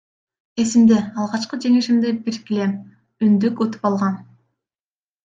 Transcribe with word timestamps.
Эсимде, 0.63 0.95
алгачкы 1.23 1.59
жеңишимде 1.65 2.13
бир 2.29 2.39
килем, 2.47 2.73
үндүк 3.29 3.63
утуп 3.67 3.87
алгам. 3.91 4.17